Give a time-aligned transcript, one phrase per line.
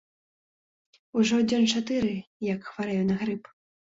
[1.23, 2.15] Ужо дзён чатыры,
[2.53, 3.43] як хварэю на грып.